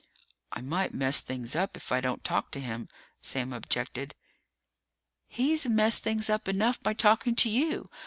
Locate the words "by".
6.81-6.95